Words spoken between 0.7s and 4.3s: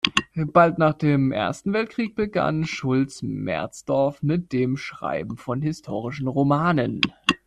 nach dem Ersten Weltkrieg begann Schultz-Merzdorf